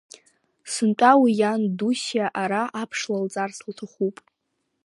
Сынтәа 0.71 1.11
уи 1.21 1.31
иан 1.41 1.61
Дусиа 1.77 2.27
ара 2.41 2.63
аԥш 2.81 2.99
лалҵарц 3.11 3.57
лҭахуп. 3.69 4.17